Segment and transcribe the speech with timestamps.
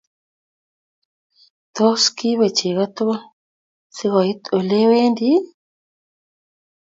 [1.75, 3.23] Tos, kiibe chego tuguk
[3.95, 5.29] sergoit olewendi?